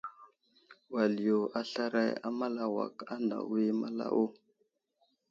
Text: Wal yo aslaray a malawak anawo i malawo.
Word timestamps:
Wal 0.93 1.13
yo 1.27 1.37
aslaray 1.59 2.11
a 2.27 2.29
malawak 2.39 2.95
anawo 3.15 3.53
i 3.69 3.71
malawo. 3.81 4.25